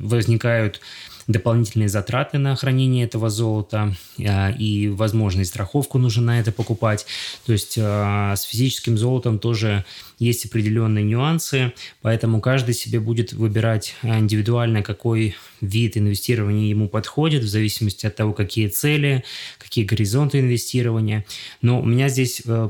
[0.00, 0.80] возникают
[1.26, 7.06] дополнительные затраты на хранение этого золота а, и, возможно, и страховку нужно на это покупать.
[7.46, 9.84] То есть а, с физическим золотом тоже
[10.18, 17.48] есть определенные нюансы, поэтому каждый себе будет выбирать индивидуально, какой вид инвестирования ему подходит, в
[17.48, 19.24] зависимости от того, какие цели,
[19.74, 21.24] какие горизонты инвестирования.
[21.60, 22.68] Но у меня здесь э,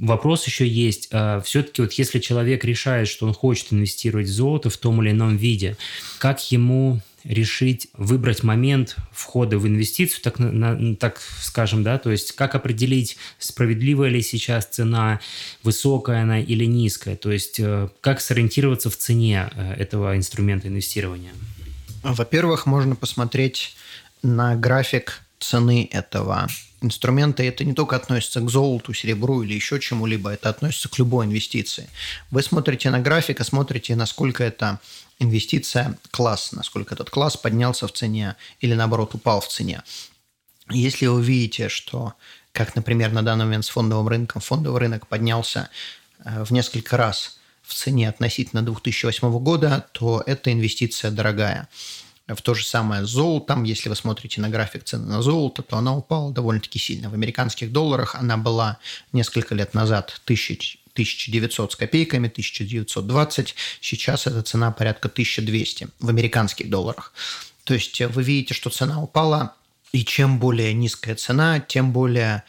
[0.00, 1.08] вопрос еще есть.
[1.12, 5.10] А, Все-таки вот если человек решает, что он хочет инвестировать в золото в том или
[5.10, 5.76] ином виде,
[6.18, 12.32] как ему решить выбрать момент входа в инвестицию, так, на, так скажем, да, то есть
[12.32, 15.20] как определить, справедливая ли сейчас цена,
[15.62, 21.32] высокая она или низкая, то есть э, как сориентироваться в цене э, этого инструмента инвестирования?
[22.02, 23.76] Во-первых, можно посмотреть
[24.22, 26.48] на график цены этого
[26.80, 27.42] инструмента.
[27.42, 31.88] Это не только относится к золоту, серебру или еще чему-либо, это относится к любой инвестиции.
[32.30, 34.80] Вы смотрите на график и смотрите, насколько это
[35.18, 39.82] инвестиция класс, насколько этот класс поднялся в цене или наоборот упал в цене.
[40.70, 42.14] Если вы видите, что,
[42.52, 45.70] как, например, на данный момент с фондовым рынком, фондовый рынок поднялся
[46.24, 51.68] э, в несколько раз в цене относительно 2008 года, то эта инвестиция дорогая.
[52.34, 55.76] В то же самое с золотом, если вы смотрите на график цены на золото, то
[55.76, 57.10] она упала довольно-таки сильно.
[57.10, 58.78] В американских долларах она была
[59.12, 63.54] несколько лет назад 1000 1900 с копейками, 1920.
[63.80, 67.14] Сейчас эта цена порядка 1200 в американских долларах.
[67.64, 69.54] То есть вы видите, что цена упала,
[69.92, 72.44] и чем более низкая цена, тем более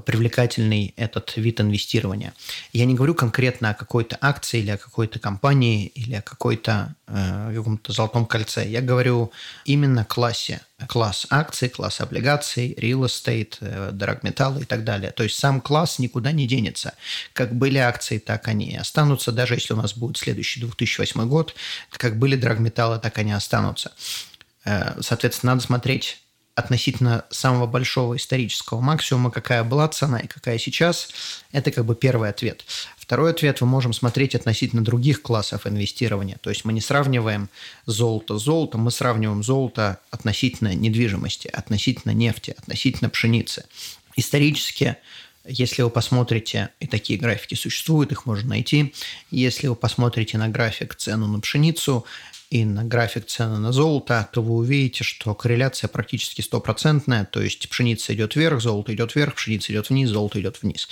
[0.00, 2.34] привлекательный этот вид инвестирования.
[2.72, 7.52] Я не говорю конкретно о какой-то акции или о какой-то компании или о какой-то э,
[7.54, 8.66] каком-то золотом кольце.
[8.68, 9.32] Я говорю
[9.64, 10.60] именно классе.
[10.86, 15.10] Класс акций, класс облигаций, real estate, э, драгметаллы и так далее.
[15.10, 16.94] То есть сам класс никуда не денется.
[17.32, 19.32] Как были акции, так они и останутся.
[19.32, 21.54] Даже если у нас будет следующий 2008 год,
[21.90, 23.92] как были драгметаллы, так они останутся.
[24.64, 26.22] Э, соответственно, надо смотреть
[26.58, 31.08] относительно самого большого исторического максимума, какая была цена и какая сейчас,
[31.52, 32.64] это как бы первый ответ.
[32.98, 36.36] Второй ответ, мы можем смотреть относительно других классов инвестирования.
[36.42, 37.48] То есть мы не сравниваем
[37.86, 43.64] золото с золотом, мы сравниваем золото относительно недвижимости, относительно нефти, относительно пшеницы.
[44.16, 44.96] Исторически
[45.48, 48.94] если вы посмотрите, и такие графики существуют, их можно найти,
[49.30, 52.04] если вы посмотрите на график цену на пшеницу,
[52.50, 57.68] и на график цены на золото, то вы увидите, что корреляция практически стопроцентная, то есть
[57.68, 60.88] пшеница идет вверх, золото идет вверх, пшеница идет вниз, золото идет вниз.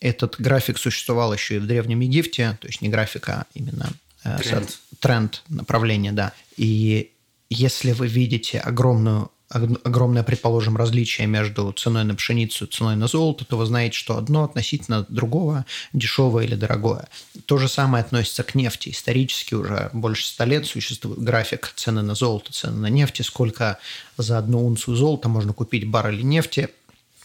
[0.00, 3.92] Этот график существовал еще и в Древнем Египте, то есть не графика, а именно
[4.24, 6.32] э, тренд, тренд направление, да.
[6.56, 7.10] И
[7.50, 13.44] если вы видите огромную огромное, предположим, различие между ценой на пшеницу и ценой на золото,
[13.44, 17.08] то вы знаете, что одно относительно другого дешевое или дорогое.
[17.46, 18.90] То же самое относится к нефти.
[18.90, 23.78] Исторически уже больше ста лет существует график цены на золото, цены на нефть, сколько
[24.16, 26.70] за одну унцию золота можно купить баррели нефти.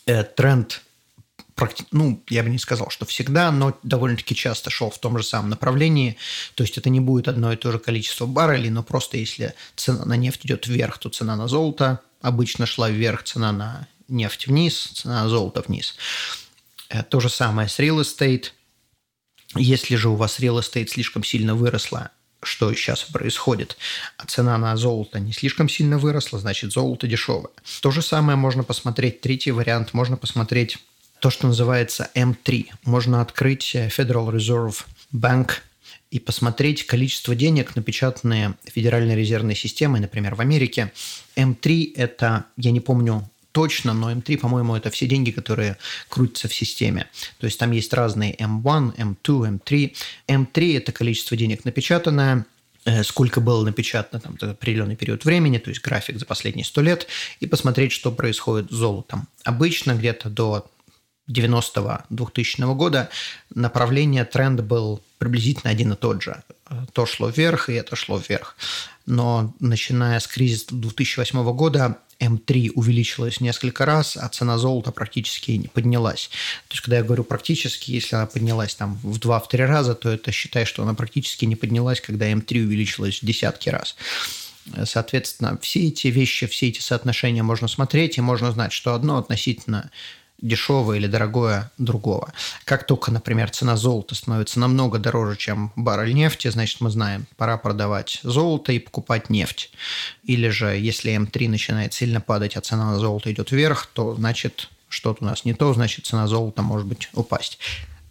[0.05, 0.81] э, тренд
[1.91, 5.49] ну, я бы не сказал, что всегда, но довольно-таки часто шел в том же самом
[5.49, 6.15] направлении.
[6.55, 10.05] То есть это не будет одно и то же количество баррелей, но просто если цена
[10.05, 14.91] на нефть идет вверх, то цена на золото обычно шла вверх, цена на нефть вниз,
[14.93, 15.95] цена на золото вниз.
[16.89, 18.51] Э, то же самое с real estate.
[19.55, 23.77] Если же у вас real estate слишком сильно выросла, что сейчас происходит,
[24.17, 27.51] а цена на золото не слишком сильно выросла, значит золото дешевое.
[27.81, 30.77] То же самое можно посмотреть, третий вариант, можно посмотреть
[31.19, 32.67] то, что называется M3.
[32.85, 35.51] Можно открыть Federal Reserve Bank
[36.11, 40.91] и посмотреть количество денег, напечатанные Федеральной резервной системой, например, в Америке.
[41.35, 46.53] M3– это, я не помню точно, но M3, по-моему, это все деньги, которые крутятся в
[46.53, 47.07] системе.
[47.39, 49.95] То есть там есть разные M1, M2, M3.
[50.27, 52.45] M3– это количество денег напечатанное,
[52.85, 57.07] э, сколько было напечатано там определенный период времени, то есть график за последние 100 лет,
[57.39, 59.27] и посмотреть, что происходит с золотом.
[59.43, 60.69] Обычно где-то до
[61.29, 63.09] 90-2000 года
[63.53, 66.41] направление, тренд был приблизительно один и тот же.
[66.93, 68.55] То шло вверх, и это шло вверх.
[69.05, 75.67] Но начиная с кризиса 2008 года М3 увеличилась несколько раз, а цена золота практически не
[75.67, 76.29] поднялась.
[76.67, 80.31] То есть, когда я говорю практически, если она поднялась там в 2-3 раза, то это
[80.31, 83.95] считай, что она практически не поднялась, когда М3 увеличилась в десятки раз.
[84.85, 89.89] Соответственно, все эти вещи, все эти соотношения можно смотреть, и можно знать, что одно относительно
[90.41, 92.33] дешевое или дорогое другого.
[92.65, 97.57] Как только, например, цена золота становится намного дороже, чем баррель нефти, значит, мы знаем, пора
[97.57, 99.71] продавать золото и покупать нефть.
[100.23, 104.69] Или же, если М3 начинает сильно падать, а цена на золото идет вверх, то значит,
[104.87, 107.59] что-то у нас не то, значит, цена золота может быть упасть.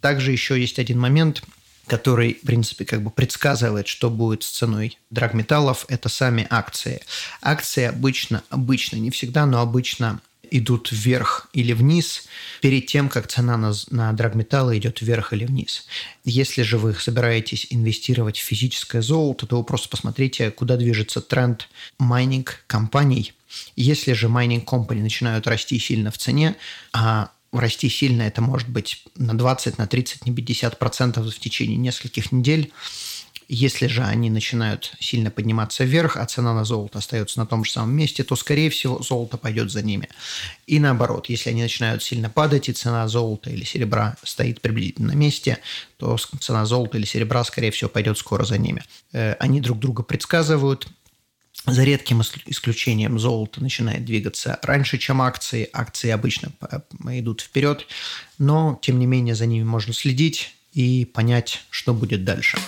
[0.01, 1.43] Также еще есть один момент,
[1.89, 7.01] который, в принципе, как бы предсказывает, что будет с ценой драгметаллов, это сами акции.
[7.43, 12.27] Акции обычно, обычно, не всегда, но обычно идут вверх или вниз
[12.61, 15.87] перед тем, как цена на, на драгметаллы идет вверх или вниз.
[16.25, 21.69] Если же вы собираетесь инвестировать в физическое золото, то вы просто посмотрите, куда движется тренд
[21.99, 23.33] майнинг компаний.
[23.77, 26.57] Если же майнинг компании начинают расти сильно в цене,
[26.93, 31.77] а расти сильно это может быть на 20, на 30, на 50 процентов в течение
[31.77, 32.73] нескольких недель,
[33.49, 37.73] если же они начинают сильно подниматься вверх, а цена на золото остается на том же
[37.73, 40.09] самом месте, то, скорее всего, золото пойдет за ними.
[40.67, 45.17] И наоборот, если они начинают сильно падать, и цена золота или серебра стоит приблизительно на
[45.17, 45.59] месте,
[45.97, 48.85] то цена золота или серебра, скорее всего, пойдет скоро за ними.
[49.13, 50.87] Э, они друг друга предсказывают,
[51.67, 55.69] за редким исключением золото начинает двигаться раньше, чем акции.
[55.73, 56.53] Акции обычно
[57.07, 57.87] идут вперед,
[58.39, 62.59] но, тем не менее, за ними можно следить и понять, что будет дальше.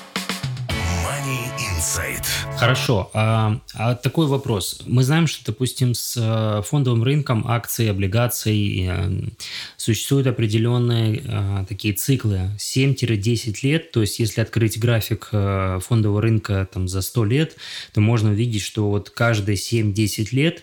[1.21, 2.23] Инсайт.
[2.57, 3.11] Хорошо.
[3.13, 4.81] А, а такой вопрос.
[4.87, 9.11] Мы знаем, что, допустим, с э, фондовым рынком акций, облигаций э,
[9.77, 13.93] существуют определенные а, такие циклы 7-10 лет.
[13.93, 17.57] То есть, если открыть график фондового рынка там, за 100 лет,
[17.93, 20.63] то можно увидеть, что вот каждые 7-10 лет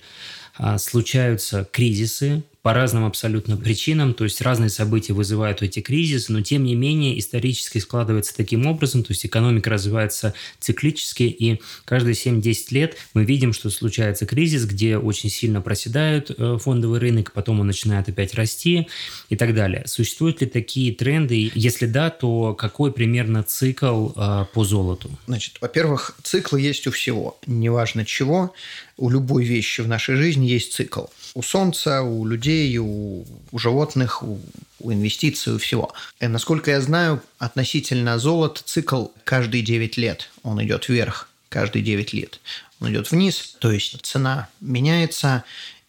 [0.77, 6.65] случаются кризисы, по разным абсолютно причинам, то есть разные события вызывают эти кризисы, но тем
[6.65, 12.97] не менее исторически складывается таким образом, то есть экономика развивается циклически, и каждые 7-10 лет
[13.13, 18.09] мы видим, что случается кризис, где очень сильно проседает э, фондовый рынок, потом он начинает
[18.09, 18.89] опять расти
[19.29, 19.83] и так далее.
[19.85, 21.49] Существуют ли такие тренды?
[21.55, 25.09] Если да, то какой примерно цикл э, по золоту?
[25.25, 28.53] Значит, во-первых, циклы есть у всего, неважно чего,
[28.97, 31.05] у любой вещи в нашей жизни есть цикл.
[31.35, 34.39] У солнца, у людей, у, у животных, у,
[34.79, 35.93] у инвестиций, у всего.
[36.19, 40.29] И, э, насколько я знаю, относительно золота цикл каждые 9 лет.
[40.43, 42.39] Он идет вверх каждые 9 лет.
[42.79, 45.43] Он идет вниз, то есть цена меняется.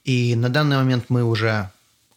[0.05, 1.71] И на данный момент мы уже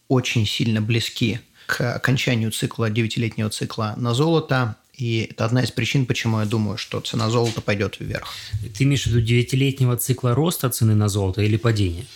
[0.08, 4.76] очень сильно близки к окончанию цикла, 9-летнего цикла на золото.
[4.96, 8.34] И это одна из причин, почему я думаю, что цена золота пойдет вверх.
[8.76, 12.06] Ты имеешь в виду девятилетнего цикла роста цены на золото или падения?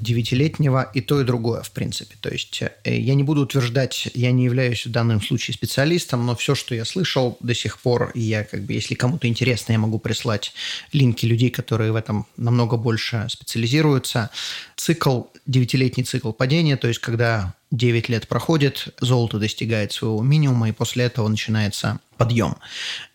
[0.00, 2.14] девятилетнего и то, и другое, в принципе.
[2.20, 6.36] То есть э, я не буду утверждать, я не являюсь в данном случае специалистом, но
[6.36, 9.78] все, что я слышал до сих пор, и я как бы, если кому-то интересно, я
[9.78, 10.52] могу прислать
[10.92, 14.30] линки людей, которые в этом намного больше специализируются.
[14.76, 20.72] Цикл, девятилетний цикл падения, то есть когда 9 лет проходит, золото достигает своего минимума, и
[20.72, 22.56] после этого начинается подъем.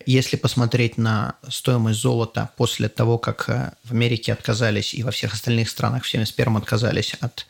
[0.06, 5.34] Если посмотреть на стоимость золота после того, как э, в Америке отказались и во всех
[5.34, 7.46] остальных странах в 71 отказались от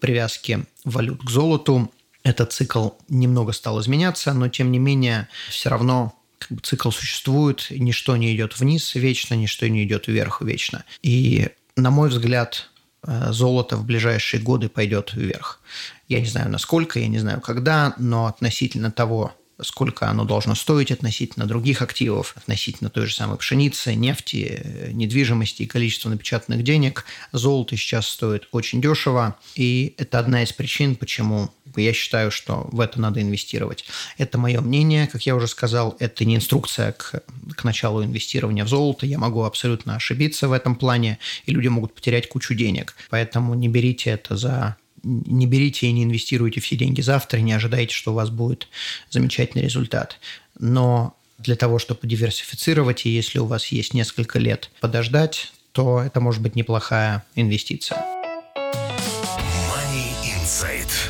[0.00, 1.92] привязки валют к золоту,
[2.24, 7.66] этот цикл немного стал изменяться, но тем не менее все равно как бы, цикл существует,
[7.70, 10.84] ничто не идет вниз вечно, ничто не идет вверх вечно.
[11.02, 12.70] И, на мой взгляд,
[13.06, 15.60] э, золото в ближайшие годы пойдет вверх.
[16.08, 20.90] Я не знаю, насколько, я не знаю, когда, но относительно того, сколько оно должно стоить
[20.90, 27.04] относительно других активов, относительно той же самой пшеницы, нефти, недвижимости и количества напечатанных денег.
[27.32, 32.80] Золото сейчас стоит очень дешево, и это одна из причин, почему я считаю, что в
[32.80, 33.84] это надо инвестировать.
[34.18, 37.22] Это мое мнение, как я уже сказал, это не инструкция к,
[37.56, 41.94] к началу инвестирования в золото, я могу абсолютно ошибиться в этом плане, и люди могут
[41.94, 42.94] потерять кучу денег.
[43.10, 47.94] Поэтому не берите это за не берите и не инвестируйте все деньги завтра, не ожидайте,
[47.94, 48.68] что у вас будет
[49.10, 50.18] замечательный результат.
[50.58, 56.20] Но для того, чтобы диверсифицировать, и если у вас есть несколько лет подождать, то это
[56.20, 58.02] может быть неплохая инвестиция.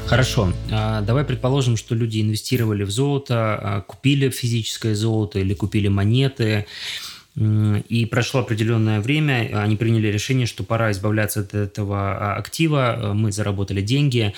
[0.07, 0.53] Хорошо.
[0.71, 6.67] А, давай предположим, что люди инвестировали в золото, а, купили физическое золото или купили монеты.
[7.37, 13.15] И прошло определенное время, они приняли решение, что пора избавляться от этого а, актива, а,
[13.15, 14.33] мы заработали деньги.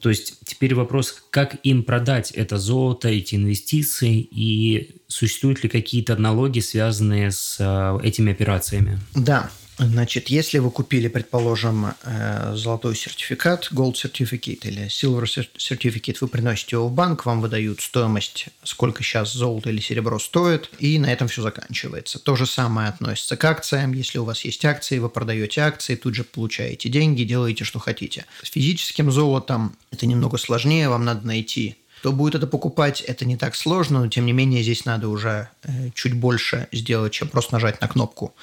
[0.00, 6.14] То есть теперь вопрос, как им продать это золото, эти инвестиции, и существуют ли какие-то
[6.16, 9.00] налоги, связанные с а, этими операциями?
[9.16, 9.50] Да,
[9.82, 15.24] Значит, если вы купили, предположим, э, золотой сертификат, gold certificate или silver
[15.56, 20.68] certificate, вы приносите его в банк, вам выдают стоимость, сколько сейчас золото или серебро стоит,
[20.78, 22.18] и на этом все заканчивается.
[22.18, 23.94] То же самое относится к акциям.
[23.94, 28.26] Если у вас есть акции, вы продаете акции, тут же получаете деньги, делаете, что хотите.
[28.42, 33.36] С физическим золотом это немного сложнее, вам надо найти кто будет это покупать, это не
[33.36, 37.52] так сложно, но тем не менее здесь надо уже э, чуть больше сделать, чем просто
[37.52, 38.34] нажать на кнопку.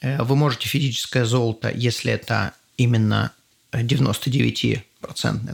[0.00, 3.32] Э, вы можете физическое золото, если это именно
[3.72, 4.82] 99%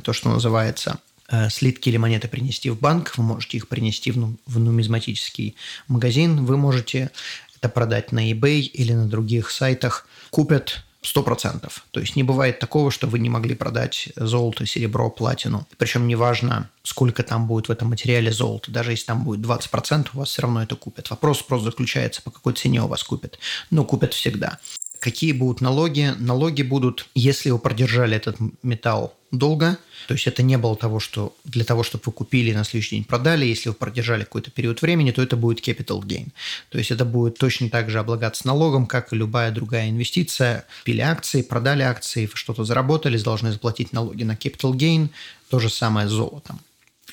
[0.01, 4.59] то, что называется э, слитки или монеты принести в банк, вы можете их принести в
[4.59, 5.57] нумизматический
[5.89, 7.11] магазин, вы можете
[7.57, 10.07] это продать на eBay или на других сайтах.
[10.31, 11.71] Купят 100%.
[11.91, 15.67] То есть не бывает такого, что вы не могли продать золото, серебро, платину.
[15.79, 18.71] Причем неважно, сколько там будет в этом материале золота.
[18.71, 21.11] Даже если там будет 20%, у вас все равно это купят.
[21.11, 23.39] Вопрос просто заключается, по какой цене у вас купят.
[23.71, 24.59] Но купят всегда.
[25.07, 26.15] Какие будут налоги?
[26.19, 29.79] Налоги будут, если вы продержали этот металл долго,
[30.09, 32.97] то есть это не было того, что для того, чтобы вы купили и на следующий
[32.97, 36.31] день продали, если вы продержали какой-то период времени, то это будет capital gain.
[36.71, 40.67] То есть это будет точно так же облагаться налогом, как и любая другая инвестиция.
[40.83, 45.11] Пили акции, продали акции, что-то заработали, должны заплатить налоги на capital gain,
[45.51, 46.59] то же самое с золотом.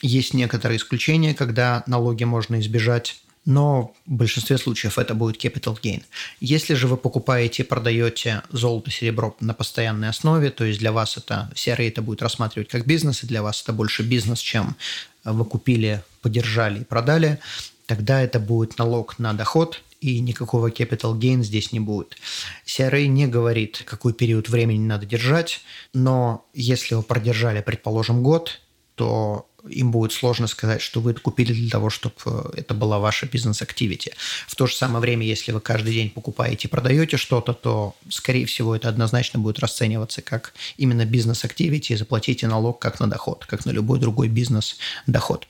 [0.02, 6.04] Есть некоторые исключения, когда налоги можно избежать но в большинстве случаев это будет capital gain.
[6.40, 11.18] Если же вы покупаете и продаете золото, серебро на постоянной основе, то есть для вас
[11.18, 14.76] это CRA это будет рассматривать как бизнес, и для вас это больше бизнес, чем
[15.24, 17.40] вы купили, подержали и продали,
[17.86, 22.18] тогда это будет налог на доход, и никакого capital gain здесь не будет.
[22.66, 25.62] CRA не говорит, какой период времени надо держать,
[25.94, 28.60] но если вы продержали, предположим, год,
[28.96, 33.00] то им будет сложно сказать, что вы это купили для того, чтобы э, это была
[33.00, 34.14] ваша бизнес-активити.
[34.48, 38.46] В то же самое время, если вы каждый день покупаете и продаете что-то, то, скорее
[38.46, 43.66] всего, это однозначно будет расцениваться как именно бизнес-активити и заплатите налог как на доход, как
[43.66, 45.48] на любой другой бизнес-доход.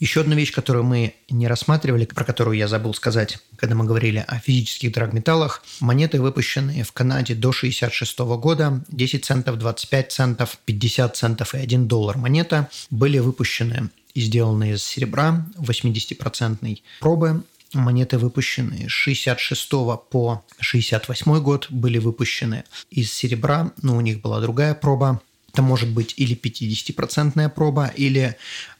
[0.00, 4.24] Еще одна вещь, которую мы не рассматривали, про которую я забыл сказать, когда мы говорили
[4.26, 5.64] о физических драгметаллах.
[5.80, 11.88] Монеты, выпущенные в Канаде до 1966 года, 10 центов, 25 центов, 50 центов и 1
[11.88, 17.42] доллар монета, были выпущены и сделаны из серебра 80% пробы.
[17.74, 19.68] Монеты, выпущенные с 66
[20.10, 25.20] по 68 год, были выпущены из серебра, но у них была другая проба.
[25.52, 28.36] Это может быть или 50% проба, или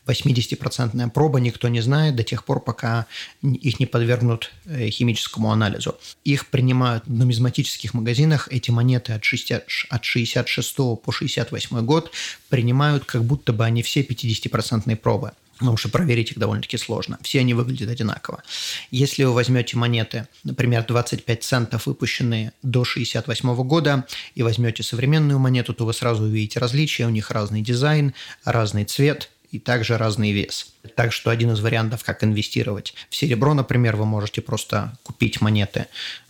[0.08, 3.06] 80% проба никто не знает до тех пор, пока
[3.42, 5.98] их не подвергнут э, химическому анализу.
[6.24, 12.12] Их принимают в нумизматических магазинах, эти монеты от, 60, от 66 по 68 год
[12.48, 15.32] принимают, как будто бы они все 50% пробы.
[15.58, 17.18] Потому что проверить их довольно-таки сложно.
[17.22, 18.44] Все они выглядят одинаково.
[18.92, 24.06] Если вы возьмете монеты, например, 25 центов, выпущенные до 68 года,
[24.36, 27.06] и возьмете современную монету, то вы сразу увидите различия.
[27.06, 30.72] У них разный дизайн, разный цвет, и также разный вес.
[30.94, 35.86] Так что один из вариантов, как инвестировать в серебро, например, вы можете просто купить монеты,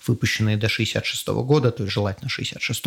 [0.06, 2.82] выпущенные до 66 года, то есть желательно 66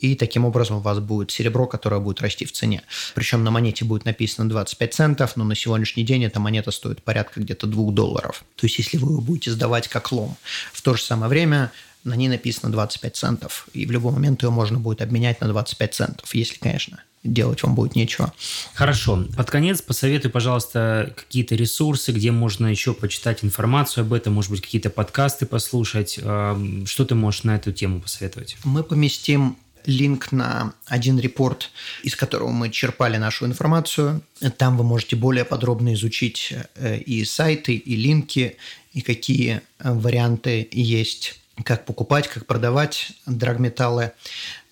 [0.00, 2.82] и таким образом у вас будет серебро, которое будет расти в цене.
[3.14, 7.40] Причем на монете будет написано 25 центов, но на сегодняшний день эта монета стоит порядка
[7.40, 8.44] где-то 2 долларов.
[8.56, 10.36] То есть если вы его будете сдавать как лом.
[10.72, 11.70] В то же самое время
[12.04, 15.94] на ней написано 25 центов, и в любой момент ее можно будет обменять на 25
[15.94, 18.32] центов, если, конечно, делать вам будет нечего.
[18.74, 19.24] Хорошо.
[19.36, 24.60] Под конец посоветуй, пожалуйста, какие-то ресурсы, где можно еще почитать информацию об этом, может быть,
[24.62, 26.14] какие-то подкасты послушать.
[26.14, 28.56] Что ты можешь на эту тему посоветовать?
[28.64, 29.56] Мы поместим
[29.86, 31.70] линк на один репорт,
[32.02, 34.20] из которого мы черпали нашу информацию.
[34.58, 38.56] Там вы можете более подробно изучить э, и сайты, и линки,
[38.92, 44.12] и какие варианты есть, как покупать, как продавать драгметаллы.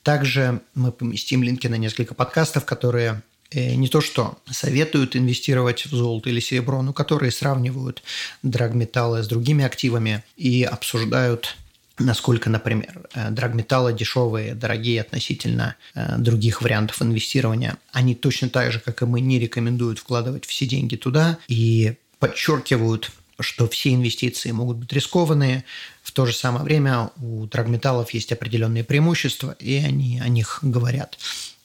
[0.04, 3.22] Также мы поместим линки на несколько подкастов, которые
[3.54, 8.02] Э, не то что советуют инвестировать в золото или серебро, но которые сравнивают
[8.42, 11.56] драгметаллы с другими активами и обсуждают
[11.96, 18.80] насколько, например, э, драгметаллы дешевые, дорогие относительно э, других вариантов инвестирования, они точно так же,
[18.80, 24.76] как и мы, не рекомендуют вкладывать все деньги туда и подчеркивают, что все инвестиции могут
[24.76, 25.64] быть рискованные.
[26.02, 31.18] В то же самое время у драгметаллов есть определенные преимущества, и они о них говорят.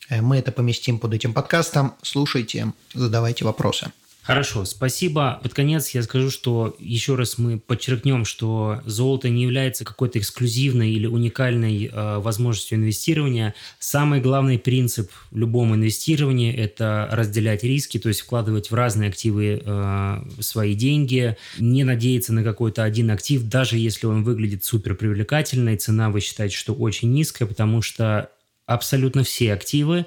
[0.10, 1.94] Э, мы это поместим под этим подкастом.
[2.02, 3.92] Слушайте, задавайте вопросы.
[4.30, 5.40] Хорошо, спасибо.
[5.42, 10.92] Под конец я скажу, что еще раз мы подчеркнем, что золото не является какой-то эксклюзивной
[10.92, 13.56] или уникальной э, возможностью инвестирования.
[13.80, 19.64] Самый главный принцип в любом инвестировании– это разделять риски, то есть вкладывать в разные активы
[19.66, 25.76] э, свои деньги, не надеяться на какой-то один актив, даже если он выглядит супер привлекательной,
[25.78, 28.30] цена вы считаете, что очень низкая, потому что
[28.68, 30.06] абсолютно все активы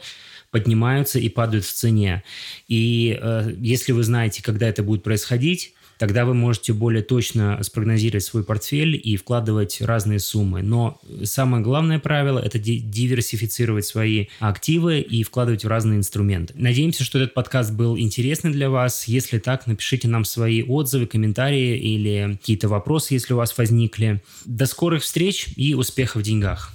[0.53, 2.23] поднимаются и падают в цене.
[2.69, 8.25] И э, если вы знаете, когда это будет происходить, тогда вы можете более точно спрогнозировать
[8.25, 10.63] свой портфель и вкладывать разные суммы.
[10.63, 16.55] Но самое главное правило– это диверсифицировать свои активы и вкладывать в разные инструменты.
[16.57, 19.05] Надеемся, что этот подкаст был интересный для вас.
[19.07, 24.21] Если так, напишите нам свои отзывы, комментарии или какие-то вопросы, если у вас возникли.
[24.45, 26.75] До скорых встреч и успехов в деньгах!